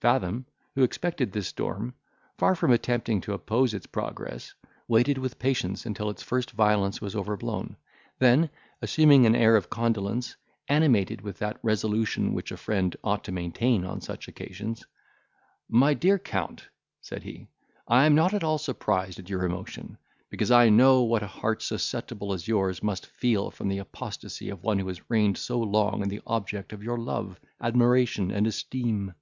[0.00, 1.92] Fathom, who expected this storm,
[2.38, 4.54] far from attempting to oppose its progress,
[4.88, 7.76] waited with patience until its first violence was overblown;
[8.18, 8.48] then,
[8.80, 10.36] assuming an air of condolence,
[10.68, 14.86] animated with that resolution which a friend ought to maintain on such occasions,
[15.68, 16.66] "My dear Count,"
[17.02, 17.48] said he,
[17.86, 19.98] "I am not at all surprised at your emotion,
[20.30, 24.64] because I know what an heart, susceptible as yours, must feel from the apostasy of
[24.64, 29.12] one who has reigned so long the object of your love, admiration, and esteem.